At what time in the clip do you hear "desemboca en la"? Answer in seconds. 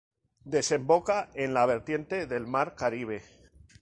0.53-1.67